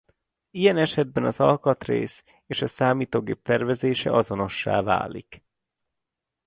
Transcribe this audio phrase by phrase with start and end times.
[0.51, 5.43] Ilyen esetben az alkatrész és a számítógép tervezése azonossá válik.